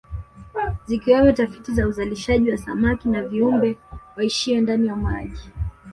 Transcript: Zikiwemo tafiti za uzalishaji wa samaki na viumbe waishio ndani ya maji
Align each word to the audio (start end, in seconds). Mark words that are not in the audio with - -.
Zikiwemo 0.87 1.31
tafiti 1.31 1.73
za 1.73 1.87
uzalishaji 1.87 2.51
wa 2.51 2.57
samaki 2.57 3.09
na 3.09 3.23
viumbe 3.23 3.77
waishio 4.15 4.61
ndani 4.61 4.87
ya 4.87 4.95
maji 4.95 5.49